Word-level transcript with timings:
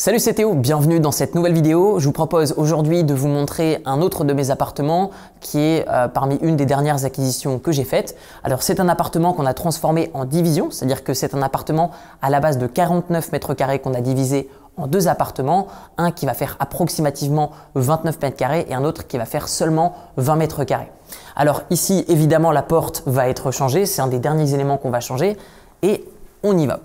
Salut 0.00 0.18
c'est 0.18 0.32
Théo, 0.32 0.54
bienvenue 0.54 0.98
dans 0.98 1.12
cette 1.12 1.34
nouvelle 1.34 1.52
vidéo. 1.52 1.98
Je 1.98 2.06
vous 2.06 2.12
propose 2.12 2.54
aujourd'hui 2.56 3.04
de 3.04 3.12
vous 3.12 3.28
montrer 3.28 3.82
un 3.84 4.00
autre 4.00 4.24
de 4.24 4.32
mes 4.32 4.50
appartements 4.50 5.10
qui 5.40 5.58
est 5.58 5.86
euh, 5.90 6.08
parmi 6.08 6.36
une 6.36 6.56
des 6.56 6.64
dernières 6.64 7.04
acquisitions 7.04 7.58
que 7.58 7.70
j'ai 7.70 7.84
faites. 7.84 8.16
Alors 8.42 8.62
c'est 8.62 8.80
un 8.80 8.88
appartement 8.88 9.34
qu'on 9.34 9.44
a 9.44 9.52
transformé 9.52 10.10
en 10.14 10.24
division, 10.24 10.70
c'est-à-dire 10.70 11.04
que 11.04 11.12
c'est 11.12 11.34
un 11.34 11.42
appartement 11.42 11.90
à 12.22 12.30
la 12.30 12.40
base 12.40 12.56
de 12.56 12.66
49 12.66 13.30
mètres 13.32 13.52
carrés 13.52 13.78
qu'on 13.78 13.92
a 13.92 14.00
divisé 14.00 14.48
en 14.78 14.86
deux 14.86 15.06
appartements, 15.06 15.66
un 15.98 16.12
qui 16.12 16.24
va 16.24 16.32
faire 16.32 16.56
approximativement 16.60 17.50
29 17.74 18.22
mètres 18.22 18.38
carrés 18.38 18.64
et 18.70 18.74
un 18.74 18.84
autre 18.84 19.06
qui 19.06 19.18
va 19.18 19.26
faire 19.26 19.48
seulement 19.48 19.94
20 20.16 20.36
mètres 20.36 20.64
carrés. 20.64 20.90
Alors 21.36 21.64
ici 21.68 22.06
évidemment 22.08 22.52
la 22.52 22.62
porte 22.62 23.02
va 23.04 23.28
être 23.28 23.50
changée, 23.50 23.84
c'est 23.84 24.00
un 24.00 24.06
des 24.06 24.18
derniers 24.18 24.54
éléments 24.54 24.78
qu'on 24.78 24.88
va 24.88 25.00
changer 25.00 25.36
et 25.82 26.06
on 26.42 26.56
y 26.56 26.66
va. 26.66 26.80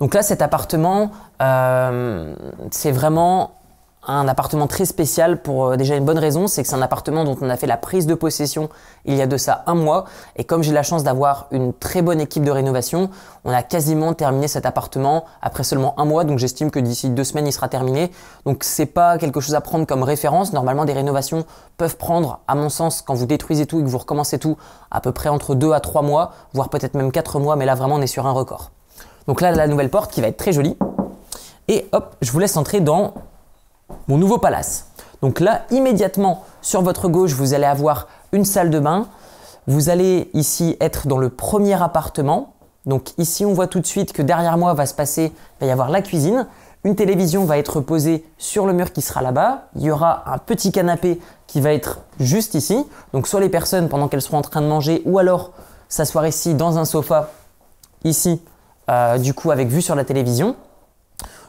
Donc 0.00 0.14
là, 0.14 0.22
cet 0.22 0.42
appartement, 0.42 1.10
euh, 1.40 2.34
c'est 2.70 2.92
vraiment 2.92 3.52
un 4.06 4.26
appartement 4.26 4.66
très 4.66 4.84
spécial 4.84 5.42
pour 5.42 5.66
euh, 5.66 5.76
déjà 5.76 5.94
une 5.94 6.04
bonne 6.04 6.18
raison, 6.18 6.48
c'est 6.48 6.62
que 6.62 6.68
c'est 6.68 6.74
un 6.74 6.82
appartement 6.82 7.22
dont 7.22 7.36
on 7.40 7.48
a 7.48 7.56
fait 7.56 7.68
la 7.68 7.76
prise 7.76 8.06
de 8.06 8.14
possession 8.14 8.68
il 9.04 9.14
y 9.14 9.22
a 9.22 9.28
de 9.28 9.36
ça 9.36 9.62
un 9.66 9.74
mois. 9.74 10.06
Et 10.34 10.44
comme 10.44 10.62
j'ai 10.62 10.72
la 10.72 10.82
chance 10.82 11.04
d'avoir 11.04 11.46
une 11.52 11.72
très 11.72 12.02
bonne 12.02 12.20
équipe 12.20 12.42
de 12.42 12.50
rénovation, 12.50 13.10
on 13.44 13.52
a 13.52 13.62
quasiment 13.62 14.12
terminé 14.12 14.48
cet 14.48 14.66
appartement 14.66 15.24
après 15.40 15.62
seulement 15.62 15.98
un 16.00 16.04
mois. 16.04 16.24
Donc 16.24 16.38
j'estime 16.38 16.72
que 16.72 16.80
d'ici 16.80 17.10
deux 17.10 17.22
semaines, 17.24 17.46
il 17.46 17.52
sera 17.52 17.68
terminé. 17.68 18.10
Donc 18.44 18.64
c'est 18.64 18.86
pas 18.86 19.18
quelque 19.18 19.40
chose 19.40 19.54
à 19.54 19.60
prendre 19.60 19.86
comme 19.86 20.02
référence. 20.02 20.52
Normalement, 20.52 20.84
des 20.84 20.94
rénovations 20.94 21.44
peuvent 21.76 21.96
prendre, 21.96 22.40
à 22.48 22.56
mon 22.56 22.70
sens, 22.70 23.02
quand 23.02 23.14
vous 23.14 23.26
détruisez 23.26 23.66
tout 23.66 23.78
et 23.78 23.84
que 23.84 23.88
vous 23.88 23.98
recommencez 23.98 24.38
tout, 24.38 24.56
à 24.90 25.00
peu 25.00 25.12
près 25.12 25.28
entre 25.28 25.54
deux 25.54 25.72
à 25.72 25.80
trois 25.80 26.02
mois, 26.02 26.32
voire 26.54 26.70
peut-être 26.70 26.94
même 26.94 27.12
quatre 27.12 27.38
mois. 27.38 27.54
Mais 27.54 27.66
là, 27.66 27.76
vraiment, 27.76 27.96
on 27.96 28.02
est 28.02 28.08
sur 28.08 28.26
un 28.26 28.32
record. 28.32 28.72
Donc 29.26 29.40
là, 29.40 29.52
la 29.52 29.66
nouvelle 29.66 29.90
porte 29.90 30.12
qui 30.12 30.20
va 30.20 30.28
être 30.28 30.36
très 30.36 30.52
jolie. 30.52 30.76
Et 31.68 31.86
hop, 31.92 32.16
je 32.20 32.32
vous 32.32 32.38
laisse 32.38 32.56
entrer 32.56 32.80
dans 32.80 33.14
mon 34.08 34.18
nouveau 34.18 34.38
palace. 34.38 34.88
Donc 35.20 35.40
là, 35.40 35.62
immédiatement, 35.70 36.44
sur 36.60 36.82
votre 36.82 37.08
gauche, 37.08 37.32
vous 37.32 37.54
allez 37.54 37.64
avoir 37.64 38.08
une 38.32 38.44
salle 38.44 38.70
de 38.70 38.80
bain. 38.80 39.06
Vous 39.66 39.88
allez 39.88 40.30
ici 40.34 40.76
être 40.80 41.06
dans 41.06 41.18
le 41.18 41.28
premier 41.28 41.80
appartement. 41.80 42.54
Donc 42.84 43.10
ici, 43.18 43.46
on 43.46 43.52
voit 43.52 43.68
tout 43.68 43.78
de 43.78 43.86
suite 43.86 44.12
que 44.12 44.22
derrière 44.22 44.58
moi 44.58 44.74
va 44.74 44.86
se 44.86 44.94
passer, 44.94 45.32
il 45.32 45.60
va 45.60 45.66
y 45.66 45.70
avoir 45.70 45.88
la 45.88 46.02
cuisine. 46.02 46.48
Une 46.84 46.96
télévision 46.96 47.44
va 47.44 47.58
être 47.58 47.80
posée 47.80 48.24
sur 48.38 48.66
le 48.66 48.72
mur 48.72 48.92
qui 48.92 49.02
sera 49.02 49.22
là-bas. 49.22 49.68
Il 49.76 49.82
y 49.82 49.90
aura 49.92 50.24
un 50.26 50.38
petit 50.38 50.72
canapé 50.72 51.20
qui 51.46 51.60
va 51.60 51.72
être 51.72 52.00
juste 52.18 52.54
ici. 52.54 52.84
Donc 53.12 53.28
soit 53.28 53.38
les 53.38 53.48
personnes 53.48 53.88
pendant 53.88 54.08
qu'elles 54.08 54.22
seront 54.22 54.38
en 54.38 54.42
train 54.42 54.62
de 54.62 54.66
manger 54.66 55.00
ou 55.04 55.20
alors 55.20 55.52
s'asseoir 55.88 56.26
ici 56.26 56.54
dans 56.54 56.78
un 56.78 56.84
sofa 56.84 57.30
ici 58.02 58.42
euh, 58.90 59.18
du 59.18 59.34
coup 59.34 59.50
avec 59.50 59.68
vue 59.68 59.82
sur 59.82 59.94
la 59.94 60.04
télévision. 60.04 60.56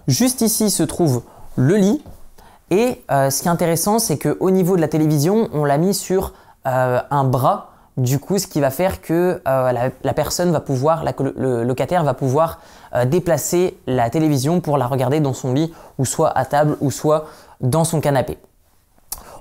Juste 0.08 0.42
ici 0.42 0.70
se 0.70 0.84
trouve 0.84 1.24
le 1.56 1.76
lit. 1.76 2.04
Et 2.70 3.02
euh, 3.12 3.30
ce 3.30 3.42
qui 3.42 3.48
est 3.48 3.52
intéressant, 3.52 4.00
c'est 4.00 4.18
qu'au 4.18 4.50
niveau 4.50 4.76
de 4.76 4.82
la 4.82 4.88
télévision, 4.88 5.50
on 5.54 5.66
l'a 5.66 5.78
mis 5.78 5.94
sur 5.94 6.34
euh, 6.68 7.00
un 7.10 7.24
bras. 7.24 7.70
Du 7.98 8.20
coup, 8.20 8.40
ce 8.40 8.48
qui 8.48 8.60
va 8.60 8.72
faire 8.72 9.02
que 9.02 9.40
la, 9.46 10.14
personne 10.16 10.52
va 10.52 10.60
pouvoir, 10.60 11.04
le 11.20 11.64
locataire 11.64 12.04
va 12.04 12.16
pouvoir 12.16 12.60
déplacer 13.06 13.78
la 13.86 14.10
télévision 14.10 14.62
pour 14.62 14.80
la 14.80 14.88
regarder 14.88 15.20
dans 15.20 15.34
son 15.34 15.54
lit, 15.54 15.72
ou 16.00 16.06
soit 16.06 16.36
à 16.36 16.44
table, 16.44 16.76
ou 16.82 16.90
soit 16.90 17.26
dans 17.62 17.84
son 17.84 18.02
canapé. 18.02 18.40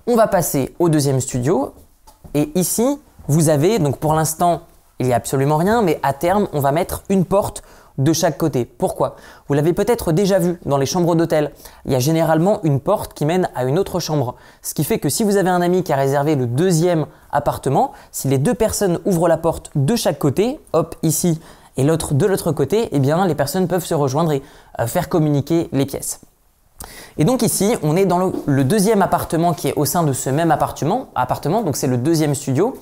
On 0.06 0.16
va 0.16 0.26
passer 0.26 0.74
au 0.78 0.90
deuxième 0.90 1.18
studio. 1.22 1.72
Et 2.34 2.52
ici, 2.54 2.98
vous 3.26 3.48
avez, 3.48 3.78
donc 3.78 3.96
pour 3.96 4.12
l'instant, 4.12 4.62
il 4.98 5.06
n'y 5.06 5.12
a 5.12 5.16
absolument 5.16 5.56
rien, 5.56 5.82
mais 5.82 5.98
à 6.02 6.12
terme, 6.12 6.48
on 6.52 6.60
va 6.60 6.72
mettre 6.72 7.02
une 7.08 7.24
porte 7.24 7.62
de 7.98 8.12
chaque 8.12 8.38
côté. 8.38 8.64
Pourquoi? 8.64 9.16
Vous 9.48 9.54
l'avez 9.54 9.72
peut-être 9.72 10.12
déjà 10.12 10.38
vu 10.38 10.58
dans 10.64 10.78
les 10.78 10.86
chambres 10.86 11.14
d'hôtel. 11.14 11.52
Il 11.86 11.92
y 11.92 11.94
a 11.96 11.98
généralement 11.98 12.60
une 12.62 12.80
porte 12.80 13.14
qui 13.14 13.26
mène 13.26 13.48
à 13.54 13.64
une 13.64 13.78
autre 13.78 14.00
chambre. 14.00 14.34
Ce 14.62 14.74
qui 14.74 14.84
fait 14.84 14.98
que 14.98 15.08
si 15.08 15.24
vous 15.24 15.36
avez 15.36 15.50
un 15.50 15.60
ami 15.62 15.82
qui 15.82 15.92
a 15.92 15.96
réservé 15.96 16.34
le 16.34 16.46
deuxième 16.46 17.06
appartement, 17.30 17.92
si 18.10 18.28
les 18.28 18.38
deux 18.38 18.54
personnes 18.54 18.98
ouvrent 19.04 19.28
la 19.28 19.36
porte 19.36 19.70
de 19.74 19.96
chaque 19.96 20.18
côté, 20.18 20.60
hop, 20.72 20.94
ici, 21.02 21.40
et 21.76 21.84
l'autre 21.84 22.14
de 22.14 22.26
l'autre 22.26 22.52
côté, 22.52 22.88
eh 22.92 22.98
bien 22.98 23.26
les 23.26 23.34
personnes 23.34 23.68
peuvent 23.68 23.84
se 23.84 23.94
rejoindre 23.94 24.32
et 24.32 24.42
euh, 24.78 24.86
faire 24.86 25.08
communiquer 25.08 25.68
les 25.72 25.86
pièces. 25.86 26.20
Et 27.18 27.24
donc 27.24 27.42
ici, 27.42 27.74
on 27.82 27.96
est 27.96 28.06
dans 28.06 28.32
le, 28.46 28.64
deuxième 28.64 29.02
appartement 29.02 29.52
qui 29.52 29.68
est 29.68 29.74
au 29.74 29.84
sein 29.84 30.02
de 30.02 30.12
ce 30.12 30.30
même 30.30 30.50
appartement, 30.50 31.08
appartement 31.14 31.62
donc 31.62 31.76
c'est 31.76 31.86
le 31.86 31.96
deuxième 31.96 32.34
studio. 32.34 32.74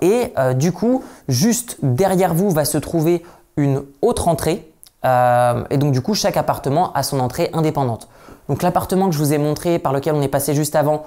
Et 0.00 0.32
euh, 0.38 0.54
du 0.54 0.72
coup, 0.72 1.02
juste 1.26 1.78
derrière 1.82 2.34
vous 2.34 2.50
va 2.50 2.64
se 2.64 2.78
trouver 2.78 3.24
une 3.58 3.82
autre 4.00 4.28
entrée. 4.28 4.72
Euh, 5.04 5.64
et 5.68 5.76
donc 5.76 5.92
du 5.92 6.00
coup, 6.00 6.14
chaque 6.14 6.36
appartement 6.36 6.92
a 6.94 7.02
son 7.02 7.20
entrée 7.20 7.50
indépendante. 7.52 8.08
Donc 8.48 8.62
l'appartement 8.62 9.06
que 9.06 9.12
je 9.12 9.18
vous 9.18 9.34
ai 9.34 9.38
montré, 9.38 9.78
par 9.78 9.92
lequel 9.92 10.14
on 10.14 10.22
est 10.22 10.28
passé 10.28 10.54
juste 10.54 10.74
avant, 10.74 11.02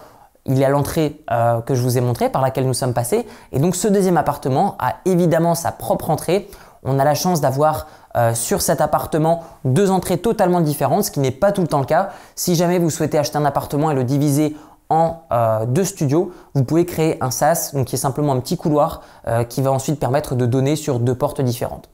il 0.45 0.61
est 0.61 0.65
à 0.65 0.69
l'entrée 0.69 1.21
euh, 1.31 1.61
que 1.61 1.73
je 1.73 1.81
vous 1.81 1.97
ai 1.97 2.01
montré, 2.01 2.29
par 2.29 2.41
laquelle 2.41 2.67
nous 2.67 2.73
sommes 2.73 2.93
passés. 2.93 3.25
Et 3.51 3.59
donc 3.59 3.75
ce 3.75 3.87
deuxième 3.87 4.17
appartement 4.17 4.75
a 4.79 4.95
évidemment 5.05 5.55
sa 5.55 5.71
propre 5.71 6.09
entrée. 6.09 6.49
On 6.83 6.99
a 6.99 7.03
la 7.03 7.15
chance 7.15 7.41
d'avoir 7.41 7.87
euh, 8.17 8.33
sur 8.33 8.61
cet 8.61 8.81
appartement 8.81 9.43
deux 9.63 9.91
entrées 9.91 10.17
totalement 10.17 10.61
différentes, 10.61 11.05
ce 11.05 11.11
qui 11.11 11.19
n'est 11.19 11.31
pas 11.31 11.51
tout 11.51 11.61
le 11.61 11.67
temps 11.67 11.79
le 11.79 11.85
cas. 11.85 12.09
Si 12.35 12.55
jamais 12.55 12.79
vous 12.79 12.89
souhaitez 12.89 13.17
acheter 13.17 13.37
un 13.37 13.45
appartement 13.45 13.91
et 13.91 13.95
le 13.95 14.03
diviser 14.03 14.55
en 14.89 15.21
deux 15.69 15.85
studios, 15.85 16.33
vous 16.53 16.65
pouvez 16.65 16.85
créer 16.85 17.17
un 17.23 17.31
SAS, 17.31 17.73
donc 17.73 17.85
qui 17.87 17.95
est 17.95 17.97
simplement 17.97 18.33
un 18.33 18.41
petit 18.41 18.57
couloir 18.57 19.03
qui 19.47 19.61
va 19.61 19.71
ensuite 19.71 19.97
permettre 19.97 20.35
de 20.35 20.45
donner 20.45 20.75
sur 20.75 20.99
deux 20.99 21.15
portes 21.15 21.39
différentes. 21.39 21.87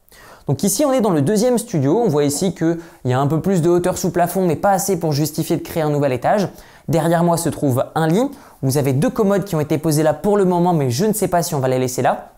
Donc 0.47 0.63
ici, 0.63 0.85
on 0.85 0.93
est 0.93 1.01
dans 1.01 1.11
le 1.11 1.21
deuxième 1.21 1.57
studio. 1.57 2.01
On 2.03 2.07
voit 2.07 2.23
ici 2.23 2.53
qu'il 2.53 2.77
y 3.05 3.13
a 3.13 3.19
un 3.19 3.27
peu 3.27 3.41
plus 3.41 3.61
de 3.61 3.69
hauteur 3.69 3.97
sous 3.97 4.11
plafond, 4.11 4.45
mais 4.45 4.55
pas 4.55 4.71
assez 4.71 4.99
pour 4.99 5.11
justifier 5.11 5.57
de 5.57 5.61
créer 5.61 5.83
un 5.83 5.89
nouvel 5.89 6.13
étage. 6.13 6.47
Derrière 6.87 7.23
moi 7.23 7.35
se 7.35 7.49
trouve 7.49 7.83
un 7.95 8.07
lit. 8.07 8.31
Vous 8.61 8.77
avez 8.77 8.93
deux 8.93 9.09
commodes 9.09 9.43
qui 9.43 9.55
ont 9.55 9.59
été 9.59 9.77
posées 9.77 10.03
là 10.03 10.13
pour 10.13 10.37
le 10.37 10.45
moment, 10.45 10.73
mais 10.73 10.89
je 10.89 11.05
ne 11.05 11.13
sais 11.13 11.27
pas 11.27 11.43
si 11.43 11.53
on 11.53 11.59
va 11.59 11.67
les 11.67 11.79
laisser 11.79 12.01
là. 12.01 12.31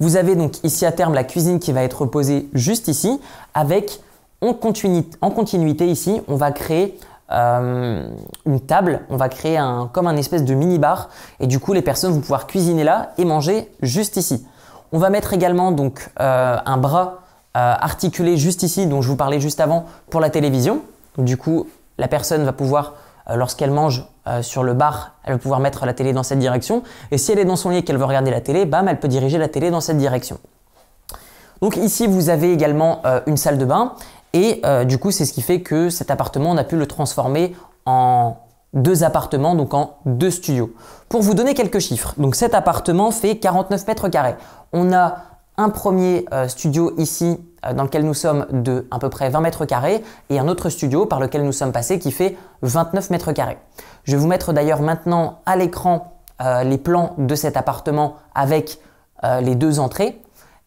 Vous 0.00 0.16
avez 0.16 0.34
donc 0.34 0.64
ici 0.64 0.84
à 0.84 0.90
terme 0.90 1.14
la 1.14 1.22
cuisine 1.22 1.60
qui 1.60 1.70
va 1.70 1.84
être 1.84 2.06
posée 2.06 2.48
juste 2.54 2.88
ici, 2.88 3.20
avec 3.54 4.00
en 4.40 4.54
continuité, 4.54 5.86
ici, 5.86 6.20
on 6.26 6.34
va 6.34 6.50
créer 6.50 6.98
euh, 7.30 8.08
une 8.44 8.60
table, 8.60 9.02
on 9.08 9.16
va 9.16 9.28
créer 9.28 9.56
un, 9.56 9.88
comme 9.92 10.08
un 10.08 10.16
espèce 10.16 10.44
de 10.44 10.54
mini-bar, 10.54 11.10
et 11.38 11.46
du 11.46 11.60
coup 11.60 11.72
les 11.72 11.82
personnes 11.82 12.12
vont 12.12 12.20
pouvoir 12.20 12.48
cuisiner 12.48 12.82
là 12.82 13.12
et 13.18 13.24
manger 13.24 13.70
juste 13.80 14.16
ici. 14.16 14.44
On 14.92 14.98
va 14.98 15.08
mettre 15.08 15.32
également 15.32 15.72
donc 15.72 16.10
euh, 16.20 16.58
un 16.64 16.76
bras 16.76 17.22
euh, 17.56 17.74
articulé 17.80 18.36
juste 18.36 18.62
ici, 18.62 18.86
dont 18.86 19.00
je 19.00 19.08
vous 19.08 19.16
parlais 19.16 19.40
juste 19.40 19.60
avant, 19.60 19.86
pour 20.10 20.20
la 20.20 20.28
télévision. 20.28 20.82
du 21.16 21.38
coup, 21.38 21.66
la 21.98 22.08
personne 22.08 22.44
va 22.44 22.52
pouvoir, 22.52 22.94
euh, 23.30 23.36
lorsqu'elle 23.36 23.70
mange 23.70 24.06
sur 24.42 24.62
le 24.62 24.72
bar, 24.72 25.14
elle 25.24 25.32
va 25.32 25.38
pouvoir 25.40 25.58
mettre 25.58 25.84
la 25.84 25.94
télé 25.94 26.12
dans 26.12 26.22
cette 26.22 26.38
direction. 26.38 26.84
Et 27.10 27.18
si 27.18 27.32
elle 27.32 27.40
est 27.40 27.44
dans 27.44 27.56
son 27.56 27.70
lit 27.70 27.78
et 27.78 27.82
qu'elle 27.82 27.98
veut 27.98 28.04
regarder 28.04 28.30
la 28.30 28.40
télé, 28.40 28.66
bam, 28.66 28.86
elle 28.86 29.00
peut 29.00 29.08
diriger 29.08 29.36
la 29.36 29.48
télé 29.48 29.72
dans 29.72 29.80
cette 29.80 29.98
direction. 29.98 30.38
Donc 31.60 31.76
ici, 31.76 32.06
vous 32.06 32.28
avez 32.28 32.52
également 32.52 33.02
une 33.26 33.36
salle 33.36 33.58
de 33.58 33.64
bain. 33.64 33.94
Et 34.32 34.62
du 34.84 34.98
coup, 34.98 35.10
c'est 35.10 35.24
ce 35.24 35.32
qui 35.32 35.42
fait 35.42 35.60
que 35.60 35.90
cet 35.90 36.12
appartement, 36.12 36.52
on 36.52 36.56
a 36.56 36.62
pu 36.62 36.76
le 36.76 36.86
transformer 36.86 37.56
en 37.84 38.36
deux 38.72 39.04
appartements, 39.04 39.54
donc 39.54 39.74
en 39.74 39.98
deux 40.06 40.30
studios. 40.30 40.72
Pour 41.08 41.22
vous 41.22 41.34
donner 41.34 41.54
quelques 41.54 41.78
chiffres, 41.78 42.14
donc 42.16 42.34
cet 42.34 42.54
appartement 42.54 43.10
fait 43.10 43.36
49 43.36 43.86
mètres 43.86 44.08
carrés. 44.08 44.36
On 44.72 44.92
a 44.92 45.18
un 45.58 45.68
premier 45.68 46.24
euh, 46.32 46.48
studio 46.48 46.92
ici 46.96 47.38
euh, 47.66 47.74
dans 47.74 47.82
lequel 47.82 48.04
nous 48.04 48.14
sommes 48.14 48.46
de 48.50 48.86
à 48.90 48.98
peu 48.98 49.10
près 49.10 49.28
20 49.28 49.40
mètres 49.40 49.66
carrés 49.66 50.02
et 50.30 50.38
un 50.38 50.48
autre 50.48 50.70
studio 50.70 51.04
par 51.04 51.20
lequel 51.20 51.44
nous 51.44 51.52
sommes 51.52 51.72
passés 51.72 51.98
qui 51.98 52.10
fait 52.10 52.36
29 52.62 53.10
mètres 53.10 53.32
carrés. 53.32 53.58
Je 54.04 54.12
vais 54.12 54.18
vous 54.18 54.26
mettre 54.26 54.52
d'ailleurs 54.52 54.80
maintenant 54.80 55.40
à 55.44 55.56
l'écran 55.56 56.14
euh, 56.40 56.64
les 56.64 56.78
plans 56.78 57.14
de 57.18 57.34
cet 57.34 57.56
appartement 57.56 58.16
avec 58.34 58.78
les 59.40 59.54
deux 59.54 59.78
entrées 59.78 60.20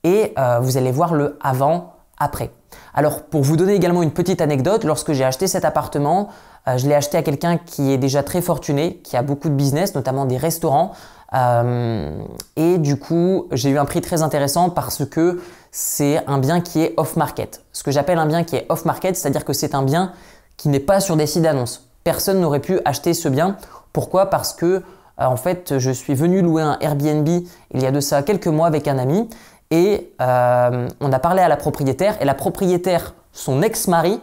et 0.06 0.34
vous 0.62 0.78
allez 0.78 0.94
voir 0.94 1.14
le 1.14 1.38
avant-après. 1.42 2.52
Alors 2.94 3.24
pour 3.24 3.42
vous 3.42 3.58
donner 3.58 3.74
également 3.74 4.02
une 4.02 4.12
petite 4.14 4.40
anecdote, 4.40 4.86
lorsque 4.86 5.12
j'ai 5.12 5.26
acheté 5.26 5.46
cet 5.46 5.66
appartement, 5.66 6.30
je 6.68 6.88
l'ai 6.88 6.96
acheté 6.96 7.18
à 7.18 7.24
quelqu'un 7.24 7.58
qui 7.58 7.92
est 7.92 7.98
déjà 7.98 8.24
très 8.24 8.42
fortuné, 8.42 8.98
qui 9.04 9.16
a 9.16 9.22
beaucoup 9.22 9.50
de 9.50 9.54
business, 9.54 9.94
notamment 9.94 10.26
des 10.26 10.38
restaurants. 10.38 10.94
Euh, 11.34 12.24
et 12.56 12.78
du 12.78 12.98
coup, 12.98 13.48
j'ai 13.52 13.70
eu 13.70 13.78
un 13.78 13.86
prix 13.86 14.02
très 14.02 14.22
intéressant 14.22 14.70
parce 14.70 15.06
que 15.06 15.42
c'est 15.72 16.26
un 16.28 16.38
bien 16.38 16.62
qui 16.62 16.82
est 16.82 16.94
off-market. 16.98 17.64
Ce 17.74 17.84
que 17.84 17.92
j'appelle 17.92 18.18
un 18.18 18.26
bien 18.26 18.44
qui 18.44 18.56
est 18.56 18.66
off-market, 18.70 19.16
c'est-à-dire 19.16 19.44
que 19.44 19.54
c'est 19.54 19.76
un 19.76 19.82
bien 19.82 20.14
qui 20.58 20.70
n'est 20.70 20.80
pas 20.80 21.00
sur 21.00 21.18
des 21.18 21.28
sites 21.28 21.42
d'annonces. 21.42 21.90
Personne 22.04 22.40
n'aurait 22.40 22.62
pu 22.62 22.80
acheter 22.86 23.14
ce 23.14 23.28
bien. 23.28 23.58
Pourquoi? 23.92 24.30
Parce 24.30 24.54
que 24.54 24.66
euh, 24.66 24.82
en 25.18 25.36
fait, 25.36 25.78
je 25.78 25.92
suis 25.92 26.14
venu 26.14 26.42
louer 26.42 26.62
un 26.62 26.78
Airbnb 26.80 27.28
il 27.28 27.82
y 27.82 27.86
a 27.86 27.92
de 27.92 28.00
ça 28.00 28.24
quelques 28.24 28.48
mois 28.48 28.68
avec 28.68 28.88
un 28.88 28.98
ami 28.98 29.30
et 29.72 30.12
on 30.20 31.12
a 31.12 31.20
parlé 31.20 31.42
à 31.42 31.48
la 31.50 31.58
propriétaire 31.58 32.22
et 32.22 32.26
la 32.26 32.36
propriétaire, 32.36 33.16
son 33.34 33.62
ex-mari, 33.64 34.22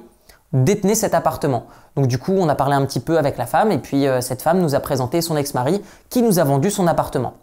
détenait 0.53 0.95
cet 0.95 1.15
appartement. 1.15 1.67
Donc 1.97 2.07
du 2.07 2.19
coup, 2.19 2.33
on 2.33 2.49
a 2.49 2.55
parlé 2.55 2.75
un 2.75 2.85
petit 2.85 3.01
peu 3.01 3.19
avec 3.19 3.37
la 3.39 3.47
femme 3.47 3.73
et 3.73 3.79
puis 3.79 4.07
euh, 4.07 4.21
cette 4.21 4.43
femme 4.43 4.61
nous 4.61 4.75
a 4.75 4.81
présenté 4.81 5.21
son 5.21 5.37
ex-mari 5.37 5.83
qui 6.11 6.23
nous 6.23 6.39
a 6.39 6.45
vendu 6.45 6.71
son 6.71 6.87
appartement. 6.87 7.35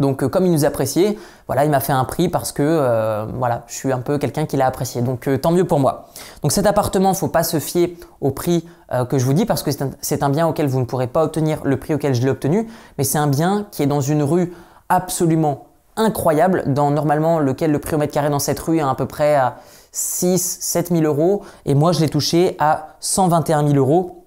Donc 0.00 0.26
comme 0.26 0.44
il 0.44 0.50
nous 0.50 0.64
appréciait, 0.64 1.16
voilà, 1.46 1.64
il 1.64 1.70
m'a 1.70 1.78
fait 1.78 1.92
un 1.92 2.04
prix 2.04 2.28
parce 2.28 2.50
que 2.50 3.26
voilà, 3.36 3.62
je 3.68 3.74
suis 3.74 3.92
un 3.92 4.00
peu 4.00 4.18
quelqu'un 4.18 4.44
qui 4.44 4.56
l'a 4.56 4.66
apprécié. 4.66 5.02
Donc 5.02 5.28
tant 5.40 5.52
mieux 5.52 5.64
pour 5.64 5.78
moi. 5.78 6.08
Donc 6.42 6.50
cet 6.50 6.66
appartement, 6.66 7.10
ne 7.10 7.14
faut 7.14 7.28
pas 7.28 7.44
se 7.44 7.60
fier 7.60 7.96
au 8.20 8.32
prix 8.32 8.66
que 9.08 9.18
je 9.18 9.24
vous 9.24 9.34
dis 9.34 9.46
parce 9.46 9.62
que 9.62 9.70
c'est 9.70 10.22
un, 10.22 10.26
un, 10.26 10.30
bien 10.30 10.48
auquel 10.48 10.66
vous 10.66 10.80
ne 10.80 10.84
pourrez 10.84 11.06
pas 11.06 11.22
obtenir 11.22 11.60
le 11.62 11.76
prix 11.76 11.94
auquel 11.94 12.12
je 12.12 12.22
l'ai 12.22 12.30
obtenu, 12.30 12.66
mais 12.98 13.04
c'est 13.04 13.18
un 13.18 13.28
bien 13.28 13.68
qui 13.70 13.84
est 13.84 13.86
dans 13.86 14.00
une 14.00 14.24
rue 14.24 14.52
absolument 14.88 15.66
incroyable, 15.96 16.64
dans 16.66 16.90
normalement 16.90 17.38
lequel 17.38 17.70
le 17.70 17.78
prix 17.78 17.94
au 17.94 17.98
mètre 17.98 18.12
carré 18.12 18.30
dans 18.30 18.38
cette 18.38 18.58
rue 18.58 18.78
est 18.78 18.82
à 18.82 18.94
peu 18.94 19.06
près 19.06 19.36
à 19.36 19.56
6 19.94 20.58
7 20.60 20.88
000 20.90 21.04
euros 21.04 21.42
et 21.64 21.74
moi 21.74 21.92
je 21.92 22.00
l'ai 22.00 22.08
touché 22.08 22.56
à 22.58 22.96
121 23.00 23.66
000 23.66 23.78
euros. 23.78 24.24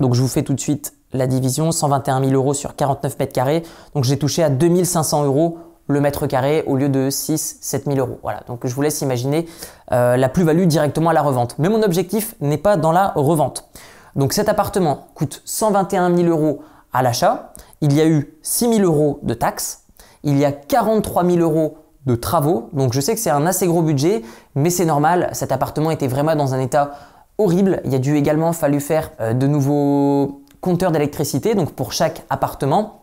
Donc 0.00 0.14
je 0.14 0.20
vous 0.20 0.28
fais 0.28 0.42
tout 0.42 0.52
de 0.52 0.60
suite 0.60 0.94
la 1.12 1.26
division 1.26 1.72
121 1.72 2.20
000 2.20 2.32
euros 2.32 2.52
sur 2.52 2.74
49 2.74 3.18
mètres 3.18 3.32
carrés. 3.32 3.62
Donc 3.94 4.04
j'ai 4.04 4.18
touché 4.18 4.42
à 4.42 4.50
2500 4.50 5.24
euros 5.24 5.58
le 5.86 6.00
mètre 6.00 6.26
carré 6.26 6.64
au 6.66 6.74
lieu 6.74 6.88
de 6.88 7.08
6 7.08 7.58
7 7.60 7.84
000 7.86 7.98
euros. 7.98 8.18
Voilà, 8.22 8.42
donc 8.48 8.66
je 8.66 8.74
vous 8.74 8.82
laisse 8.82 9.00
imaginer 9.00 9.46
euh, 9.92 10.16
la 10.16 10.28
plus-value 10.28 10.64
directement 10.64 11.10
à 11.10 11.12
la 11.12 11.22
revente. 11.22 11.54
Mais 11.58 11.68
mon 11.68 11.82
objectif 11.82 12.34
n'est 12.40 12.58
pas 12.58 12.76
dans 12.76 12.92
la 12.92 13.12
revente. 13.14 13.68
Donc 14.16 14.32
cet 14.32 14.48
appartement 14.48 15.06
coûte 15.14 15.40
121 15.44 16.16
000 16.16 16.28
euros 16.28 16.62
à 16.92 17.02
l'achat. 17.02 17.52
Il 17.80 17.92
y 17.92 18.00
a 18.00 18.06
eu 18.06 18.36
6 18.42 18.78
000 18.78 18.80
euros 18.80 19.20
de 19.22 19.34
taxes. 19.34 19.84
Il 20.24 20.36
y 20.36 20.44
a 20.44 20.50
43 20.50 21.24
000 21.24 21.38
euros 21.38 21.76
de 22.06 22.14
travaux. 22.14 22.70
Donc 22.72 22.92
je 22.92 23.00
sais 23.00 23.14
que 23.14 23.20
c'est 23.20 23.30
un 23.30 23.46
assez 23.46 23.66
gros 23.66 23.82
budget, 23.82 24.22
mais 24.54 24.70
c'est 24.70 24.84
normal. 24.84 25.28
Cet 25.32 25.52
appartement 25.52 25.90
était 25.90 26.08
vraiment 26.08 26.36
dans 26.36 26.54
un 26.54 26.60
état 26.60 26.92
horrible. 27.38 27.80
Il 27.84 27.94
a 27.94 27.98
dû 27.98 28.16
également 28.16 28.52
fallu 28.52 28.80
faire 28.80 29.10
euh, 29.20 29.32
de 29.32 29.46
nouveaux 29.46 30.42
compteurs 30.60 30.92
d'électricité, 30.92 31.54
donc 31.54 31.72
pour 31.72 31.92
chaque 31.92 32.24
appartement. 32.30 33.02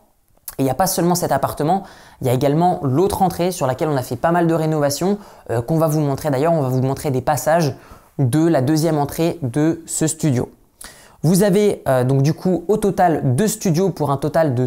Et 0.58 0.62
il 0.62 0.64
n'y 0.64 0.70
a 0.70 0.74
pas 0.74 0.86
seulement 0.86 1.14
cet 1.16 1.32
appartement, 1.32 1.82
il 2.20 2.28
y 2.28 2.30
a 2.30 2.32
également 2.32 2.78
l'autre 2.84 3.22
entrée 3.22 3.50
sur 3.50 3.66
laquelle 3.66 3.88
on 3.88 3.96
a 3.96 4.02
fait 4.02 4.16
pas 4.16 4.30
mal 4.30 4.46
de 4.46 4.54
rénovations 4.54 5.18
euh, 5.50 5.62
qu'on 5.62 5.78
va 5.78 5.88
vous 5.88 6.00
montrer. 6.00 6.30
D'ailleurs, 6.30 6.52
on 6.52 6.62
va 6.62 6.68
vous 6.68 6.82
montrer 6.82 7.10
des 7.10 7.22
passages 7.22 7.74
de 8.18 8.46
la 8.46 8.62
deuxième 8.62 8.98
entrée 8.98 9.38
de 9.42 9.82
ce 9.86 10.06
studio. 10.06 10.48
Vous 11.22 11.42
avez 11.42 11.82
euh, 11.88 12.04
donc 12.04 12.22
du 12.22 12.34
coup 12.34 12.64
au 12.68 12.76
total 12.76 13.34
deux 13.34 13.48
studios 13.48 13.90
pour 13.90 14.10
un 14.10 14.18
total 14.18 14.54
de 14.54 14.66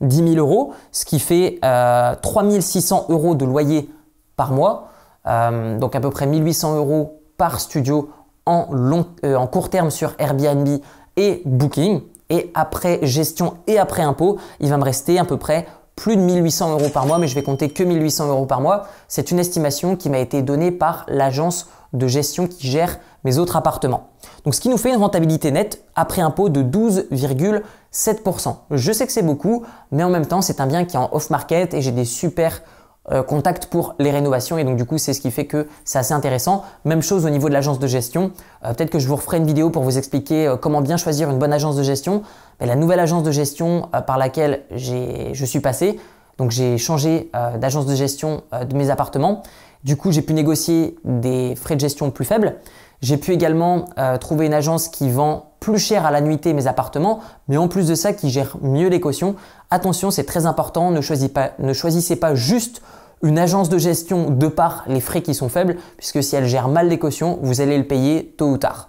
170 0.00 0.34
000 0.34 0.36
euros, 0.36 0.72
ce 0.92 1.04
qui 1.04 1.18
fait 1.18 1.58
euh, 1.64 2.14
3600 2.20 3.06
euros 3.08 3.34
de 3.34 3.44
loyer 3.44 3.90
par 4.36 4.52
mois, 4.52 4.88
euh, 5.26 5.78
donc 5.78 5.94
à 5.94 6.00
peu 6.00 6.10
près 6.10 6.26
1800 6.26 6.76
euros 6.76 7.20
par 7.36 7.60
studio 7.60 8.10
en, 8.46 8.68
long, 8.70 9.06
euh, 9.24 9.36
en 9.36 9.46
court 9.46 9.70
terme 9.70 9.90
sur 9.90 10.14
Airbnb 10.18 10.68
et 11.16 11.42
Booking. 11.44 12.02
Et 12.30 12.50
après 12.54 13.00
gestion 13.02 13.54
et 13.66 13.78
après 13.78 14.02
impôt, 14.02 14.38
il 14.60 14.68
va 14.68 14.76
me 14.76 14.84
rester 14.84 15.18
à 15.18 15.24
peu 15.24 15.38
près 15.38 15.66
plus 15.96 16.16
de 16.16 16.20
1800 16.20 16.72
euros 16.72 16.90
par 16.92 17.06
mois, 17.06 17.18
mais 17.18 17.26
je 17.26 17.34
vais 17.34 17.42
compter 17.42 17.70
que 17.70 17.82
1800 17.82 18.28
euros 18.28 18.46
par 18.46 18.60
mois. 18.60 18.86
C'est 19.08 19.30
une 19.30 19.38
estimation 19.38 19.96
qui 19.96 20.10
m'a 20.10 20.18
été 20.18 20.42
donnée 20.42 20.70
par 20.70 21.06
l'agence 21.08 21.68
de 21.92 22.06
gestion 22.06 22.46
qui 22.46 22.68
gère 22.68 22.98
mes 23.24 23.38
autres 23.38 23.56
appartements. 23.56 24.08
Donc 24.44 24.54
ce 24.54 24.60
qui 24.60 24.68
nous 24.68 24.76
fait 24.76 24.90
une 24.90 24.96
rentabilité 24.96 25.50
nette 25.50 25.84
après 25.94 26.22
impôt 26.22 26.48
de 26.48 26.62
12,7%. 26.62 28.56
Je 28.70 28.92
sais 28.92 29.06
que 29.06 29.12
c'est 29.12 29.22
beaucoup, 29.22 29.64
mais 29.90 30.04
en 30.04 30.10
même 30.10 30.26
temps 30.26 30.42
c'est 30.42 30.60
un 30.60 30.66
bien 30.66 30.84
qui 30.84 30.96
est 30.96 30.98
en 30.98 31.08
off-market 31.12 31.74
et 31.74 31.82
j'ai 31.82 31.92
des 31.92 32.04
super 32.04 32.62
euh, 33.10 33.22
contacts 33.22 33.66
pour 33.66 33.94
les 33.98 34.10
rénovations 34.10 34.58
et 34.58 34.64
donc 34.64 34.76
du 34.76 34.84
coup 34.84 34.98
c'est 34.98 35.14
ce 35.14 35.22
qui 35.22 35.30
fait 35.30 35.46
que 35.46 35.66
c'est 35.84 35.98
assez 35.98 36.12
intéressant. 36.12 36.64
Même 36.84 37.00
chose 37.00 37.24
au 37.24 37.30
niveau 37.30 37.48
de 37.48 37.54
l'agence 37.54 37.78
de 37.78 37.86
gestion. 37.86 38.32
Euh, 38.64 38.74
peut-être 38.74 38.90
que 38.90 38.98
je 38.98 39.08
vous 39.08 39.16
referai 39.16 39.38
une 39.38 39.46
vidéo 39.46 39.70
pour 39.70 39.82
vous 39.82 39.96
expliquer 39.96 40.46
euh, 40.46 40.56
comment 40.56 40.82
bien 40.82 40.98
choisir 40.98 41.30
une 41.30 41.38
bonne 41.38 41.54
agence 41.54 41.76
de 41.76 41.82
gestion. 41.82 42.22
La 42.60 42.76
nouvelle 42.76 43.00
agence 43.00 43.22
de 43.22 43.30
gestion 43.30 43.88
par 44.06 44.18
laquelle 44.18 44.64
je 44.74 45.44
suis 45.44 45.60
passé, 45.60 46.00
donc 46.38 46.50
j'ai 46.50 46.76
changé 46.76 47.30
d'agence 47.60 47.86
de 47.86 47.94
gestion 47.94 48.42
de 48.68 48.74
mes 48.76 48.90
appartements. 48.90 49.44
Du 49.84 49.96
coup, 49.96 50.10
j'ai 50.10 50.22
pu 50.22 50.34
négocier 50.34 50.96
des 51.04 51.54
frais 51.54 51.76
de 51.76 51.80
gestion 51.80 52.10
plus 52.10 52.24
faibles. 52.24 52.56
J'ai 53.00 53.16
pu 53.16 53.32
également 53.32 53.84
euh, 53.98 54.18
trouver 54.18 54.46
une 54.46 54.54
agence 54.54 54.88
qui 54.88 55.10
vend 55.10 55.52
plus 55.60 55.78
cher 55.78 56.04
à 56.04 56.10
la 56.10 56.20
nuitée 56.20 56.52
mes 56.52 56.66
appartements, 56.66 57.20
mais 57.46 57.56
en 57.56 57.68
plus 57.68 57.86
de 57.86 57.94
ça, 57.94 58.12
qui 58.12 58.30
gère 58.30 58.56
mieux 58.60 58.88
les 58.88 59.00
cautions. 59.00 59.36
Attention, 59.70 60.10
c'est 60.10 60.24
très 60.24 60.46
important, 60.46 60.90
ne 60.90 61.00
choisissez, 61.00 62.16
pas, 62.16 62.34
juste 62.34 62.82
une 63.22 63.38
agence 63.38 63.68
de 63.68 63.78
gestion 63.78 64.30
de 64.30 64.48
par 64.48 64.84
les 64.86 65.00
frais 65.00 65.22
qui 65.22 65.34
sont 65.34 65.48
faibles, 65.48 65.76
puisque 65.96 66.22
si 66.22 66.36
elle 66.36 66.46
gère 66.46 66.68
mal 66.68 66.88
les 66.88 66.98
cautions, 66.98 67.38
vous 67.42 67.60
allez 67.60 67.78
le 67.78 67.86
payer 67.86 68.34
tôt 68.36 68.50
ou 68.50 68.58
tard. 68.58 68.88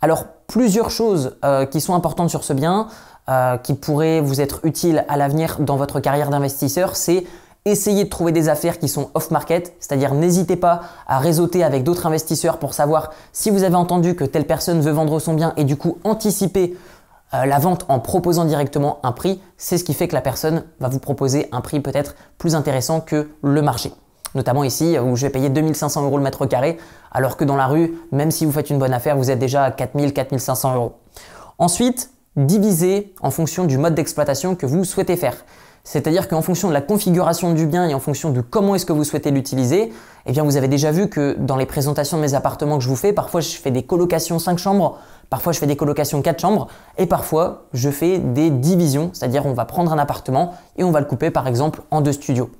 Alors, 0.00 0.24
plusieurs 0.46 0.90
choses 0.90 1.36
euh, 1.44 1.66
qui 1.66 1.80
sont 1.80 1.94
importantes 1.94 2.30
sur 2.30 2.44
ce 2.44 2.52
bien, 2.52 2.88
euh, 3.28 3.58
qui 3.58 3.74
pourraient 3.74 4.20
vous 4.20 4.40
être 4.40 4.60
utiles 4.64 5.04
à 5.08 5.16
l'avenir 5.16 5.58
dans 5.60 5.76
votre 5.76 6.00
carrière 6.00 6.30
d'investisseur, 6.30 6.96
c'est 6.96 7.24
Essayez 7.64 8.04
de 8.04 8.08
trouver 8.08 8.32
des 8.32 8.48
affaires 8.48 8.78
qui 8.78 8.88
sont 8.88 9.10
off-market, 9.14 9.74
c'est-à-dire 9.80 10.14
n'hésitez 10.14 10.56
pas 10.56 10.82
à 11.06 11.18
réseauter 11.18 11.64
avec 11.64 11.84
d'autres 11.84 12.06
investisseurs 12.06 12.58
pour 12.58 12.72
savoir 12.72 13.10
si 13.32 13.50
vous 13.50 13.62
avez 13.62 13.74
entendu 13.74 14.14
que 14.14 14.24
telle 14.24 14.46
personne 14.46 14.80
veut 14.80 14.92
vendre 14.92 15.18
son 15.18 15.34
bien 15.34 15.52
et 15.56 15.64
du 15.64 15.76
coup 15.76 15.98
anticiper 16.04 16.76
euh, 17.34 17.44
la 17.44 17.58
vente 17.58 17.84
en 17.88 18.00
proposant 18.00 18.46
directement 18.46 19.00
un 19.02 19.12
prix. 19.12 19.40
C'est 19.58 19.76
ce 19.76 19.84
qui 19.84 19.92
fait 19.92 20.08
que 20.08 20.14
la 20.14 20.22
personne 20.22 20.64
va 20.80 20.88
vous 20.88 20.98
proposer 20.98 21.48
un 21.52 21.60
prix 21.60 21.80
peut-être 21.80 22.14
plus 22.38 22.54
intéressant 22.54 23.00
que 23.00 23.28
le 23.42 23.60
marché. 23.60 23.92
Notamment 24.34 24.64
ici 24.64 24.98
où 24.98 25.16
je 25.16 25.26
vais 25.26 25.30
payer 25.30 25.50
2500 25.50 26.04
euros 26.04 26.16
le 26.16 26.22
mètre 26.22 26.46
carré, 26.46 26.78
alors 27.12 27.36
que 27.36 27.44
dans 27.44 27.56
la 27.56 27.66
rue, 27.66 27.94
même 28.12 28.30
si 28.30 28.46
vous 28.46 28.52
faites 28.52 28.70
une 28.70 28.78
bonne 28.78 28.92
affaire, 28.92 29.16
vous 29.16 29.30
êtes 29.30 29.38
déjà 29.38 29.64
à 29.64 29.70
4000, 29.70 30.12
4500 30.12 30.74
euros. 30.74 30.92
Ensuite, 31.58 32.10
divisez 32.36 33.14
en 33.20 33.30
fonction 33.30 33.64
du 33.64 33.78
mode 33.78 33.94
d'exploitation 33.94 34.54
que 34.54 34.66
vous 34.66 34.84
souhaitez 34.84 35.16
faire. 35.16 35.34
C'est-à-dire 35.90 36.28
qu'en 36.28 36.42
fonction 36.42 36.68
de 36.68 36.74
la 36.74 36.82
configuration 36.82 37.54
du 37.54 37.64
bien 37.64 37.88
et 37.88 37.94
en 37.94 37.98
fonction 37.98 38.28
de 38.28 38.42
comment 38.42 38.74
est-ce 38.74 38.84
que 38.84 38.92
vous 38.92 39.04
souhaitez 39.04 39.30
l'utiliser, 39.30 39.90
eh 40.26 40.32
bien 40.32 40.44
vous 40.44 40.58
avez 40.58 40.68
déjà 40.68 40.90
vu 40.90 41.08
que 41.08 41.34
dans 41.38 41.56
les 41.56 41.64
présentations 41.64 42.18
de 42.18 42.22
mes 42.22 42.34
appartements 42.34 42.76
que 42.76 42.84
je 42.84 42.90
vous 42.90 42.94
fais, 42.94 43.14
parfois 43.14 43.40
je 43.40 43.56
fais 43.56 43.70
des 43.70 43.84
colocations 43.84 44.38
5 44.38 44.58
chambres, 44.58 44.98
parfois 45.30 45.54
je 45.54 45.58
fais 45.58 45.66
des 45.66 45.76
colocations 45.76 46.20
4 46.20 46.40
chambres 46.40 46.68
et 46.98 47.06
parfois 47.06 47.62
je 47.72 47.88
fais 47.88 48.18
des 48.18 48.50
divisions, 48.50 49.08
c'est-à-dire 49.14 49.46
on 49.46 49.54
va 49.54 49.64
prendre 49.64 49.90
un 49.90 49.98
appartement 49.98 50.52
et 50.76 50.84
on 50.84 50.90
va 50.90 51.00
le 51.00 51.06
couper 51.06 51.30
par 51.30 51.48
exemple 51.48 51.80
en 51.90 52.02
deux 52.02 52.12
studios. 52.12 52.50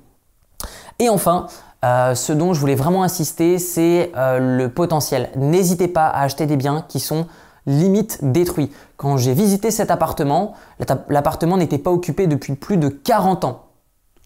Et 0.97 1.07
enfin, 1.07 1.45
euh, 1.85 2.15
ce 2.15 2.33
dont 2.33 2.55
je 2.55 2.59
voulais 2.59 2.73
vraiment 2.73 3.03
insister, 3.03 3.59
c'est 3.59 4.11
euh, 4.17 4.57
le 4.57 4.69
potentiel. 4.69 5.29
N'hésitez 5.35 5.87
pas 5.87 6.07
à 6.07 6.23
acheter 6.23 6.47
des 6.47 6.57
biens 6.57 6.83
qui 6.87 6.99
sont 6.99 7.27
limite 7.65 8.19
détruit. 8.21 8.71
Quand 8.97 9.17
j'ai 9.17 9.33
visité 9.33 9.71
cet 9.71 9.91
appartement, 9.91 10.53
l'appartement 11.09 11.57
n'était 11.57 11.77
pas 11.77 11.91
occupé 11.91 12.27
depuis 12.27 12.55
plus 12.55 12.77
de 12.77 12.89
40 12.89 13.45
ans. 13.45 13.65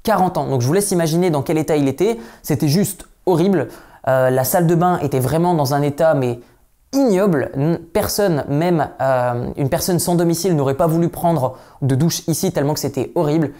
40 0.03 0.37
ans. 0.37 0.47
Donc 0.47 0.61
je 0.61 0.67
vous 0.67 0.73
laisse 0.73 0.91
imaginer 0.91 1.29
dans 1.29 1.41
quel 1.41 1.57
état 1.57 1.75
il 1.75 1.87
était. 1.87 2.19
C'était 2.41 2.67
juste 2.67 3.07
horrible. 3.25 3.69
Euh, 4.07 4.29
la 4.29 4.43
salle 4.43 4.67
de 4.67 4.75
bain 4.75 4.99
était 4.99 5.19
vraiment 5.19 5.53
dans 5.53 5.73
un 5.73 5.81
état 5.81 6.13
mais 6.13 6.39
ignoble. 6.93 7.51
Personne, 7.93 8.43
même 8.47 8.89
euh, 9.01 9.49
une 9.57 9.69
personne 9.69 9.99
sans 9.99 10.15
domicile, 10.15 10.55
n'aurait 10.55 10.75
pas 10.75 10.87
voulu 10.87 11.09
prendre 11.09 11.57
de 11.81 11.95
douche 11.95 12.27
ici 12.27 12.51
tellement 12.51 12.73
que 12.73 12.79
c'était 12.79 13.11
horrible. 13.15 13.51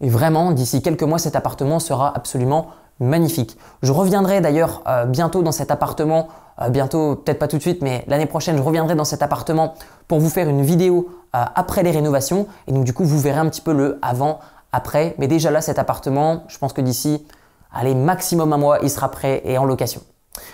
Et 0.00 0.08
vraiment, 0.08 0.52
d'ici 0.52 0.82
quelques 0.82 1.02
mois, 1.02 1.18
cet 1.18 1.36
appartement 1.36 1.78
sera 1.78 2.14
absolument 2.16 2.68
magnifique. 3.00 3.56
Je 3.82 3.92
reviendrai 3.92 4.40
d'ailleurs 4.40 4.82
euh, 4.86 5.06
bientôt 5.06 5.42
dans 5.42 5.52
cet 5.52 5.70
appartement, 5.70 6.28
euh, 6.60 6.68
bientôt 6.68 7.16
peut-être 7.16 7.38
pas 7.38 7.48
tout 7.48 7.56
de 7.56 7.62
suite, 7.62 7.82
mais 7.82 8.04
l'année 8.06 8.26
prochaine 8.26 8.56
je 8.56 8.62
reviendrai 8.62 8.94
dans 8.94 9.04
cet 9.04 9.22
appartement 9.22 9.74
pour 10.06 10.20
vous 10.20 10.28
faire 10.28 10.48
une 10.48 10.62
vidéo 10.62 11.08
euh, 11.34 11.42
après 11.54 11.82
les 11.82 11.90
rénovations 11.90 12.46
et 12.66 12.72
donc 12.72 12.84
du 12.84 12.92
coup 12.92 13.04
vous 13.04 13.18
verrez 13.18 13.40
un 13.40 13.48
petit 13.48 13.62
peu 13.62 13.72
le 13.72 13.98
avant, 14.02 14.38
après. 14.72 15.14
Mais 15.18 15.26
déjà 15.26 15.50
là 15.50 15.60
cet 15.60 15.78
appartement, 15.78 16.44
je 16.48 16.58
pense 16.58 16.72
que 16.72 16.80
d'ici, 16.80 17.26
allez 17.72 17.94
maximum 17.94 18.52
un 18.52 18.58
mois, 18.58 18.78
il 18.82 18.90
sera 18.90 19.10
prêt 19.10 19.42
et 19.44 19.58
en 19.58 19.64
location. 19.64 20.02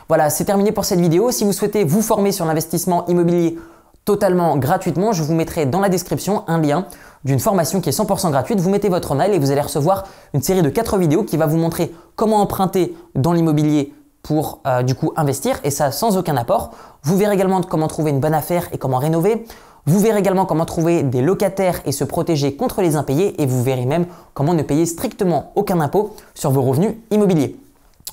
Voilà, 0.08 0.30
c'est 0.30 0.44
terminé 0.44 0.72
pour 0.72 0.84
cette 0.84 1.00
vidéo. 1.00 1.30
Si 1.30 1.44
vous 1.44 1.52
souhaitez 1.52 1.84
vous 1.84 2.00
former 2.00 2.32
sur 2.32 2.46
l'investissement 2.46 3.06
immobilier 3.06 3.58
totalement 4.06 4.56
gratuitement, 4.56 5.12
je 5.12 5.22
vous 5.22 5.34
mettrai 5.34 5.66
dans 5.66 5.80
la 5.80 5.90
description 5.90 6.44
un 6.46 6.58
lien 6.58 6.86
d'une 7.24 7.40
formation 7.40 7.82
qui 7.82 7.90
est 7.90 7.98
100% 7.98 8.30
gratuite. 8.30 8.60
Vous 8.60 8.70
mettez 8.70 8.88
votre 8.88 9.14
mail 9.14 9.34
et 9.34 9.38
vous 9.38 9.50
allez 9.50 9.60
recevoir 9.60 10.04
une 10.32 10.40
série 10.40 10.62
de 10.62 10.70
4 10.70 10.96
vidéos 10.96 11.24
qui 11.24 11.36
va 11.36 11.46
vous 11.46 11.58
montrer 11.58 11.94
comment 12.14 12.40
emprunter 12.40 12.96
dans 13.14 13.34
l'immobilier 13.34 13.92
pour 14.22 14.60
euh, 14.66 14.82
du 14.82 14.94
coup 14.94 15.12
investir 15.16 15.60
et 15.64 15.70
ça 15.70 15.90
sans 15.90 16.16
aucun 16.16 16.36
apport. 16.36 16.70
Vous 17.02 17.16
verrez 17.16 17.34
également 17.34 17.60
comment 17.60 17.88
trouver 17.88 18.12
une 18.12 18.20
bonne 18.20 18.34
affaire 18.34 18.68
et 18.72 18.78
comment 18.78 18.98
rénover. 18.98 19.44
Vous 19.86 20.00
verrez 20.00 20.20
également 20.20 20.46
comment 20.46 20.64
trouver 20.64 21.02
des 21.02 21.20
locataires 21.20 21.80
et 21.84 21.92
se 21.92 22.04
protéger 22.04 22.56
contre 22.56 22.82
les 22.82 22.96
impayés 22.96 23.40
et 23.42 23.46
vous 23.46 23.62
verrez 23.62 23.86
même 23.86 24.06
comment 24.34 24.54
ne 24.54 24.62
payer 24.62 24.86
strictement 24.86 25.52
aucun 25.56 25.80
impôt 25.80 26.14
sur 26.34 26.50
vos 26.50 26.62
revenus 26.62 26.94
immobiliers. 27.10 27.56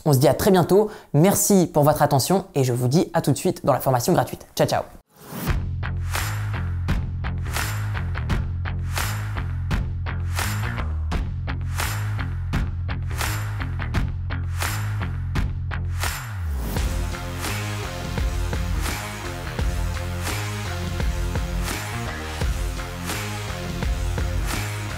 On 0.05 0.13
se 0.13 0.17
dit 0.17 0.27
à 0.27 0.33
très 0.33 0.51
bientôt, 0.51 0.89
merci 1.13 1.69
pour 1.71 1.83
votre 1.83 2.01
attention 2.01 2.45
et 2.55 2.63
je 2.63 2.73
vous 2.73 2.88
dis 2.88 3.09
à 3.13 3.21
tout 3.21 3.31
de 3.31 3.38
suite 3.38 3.65
dans 3.65 3.73
la 3.73 3.79
formation 3.79 4.13
gratuite. 4.13 4.45
Ciao 4.55 4.67
ciao 4.67 5.02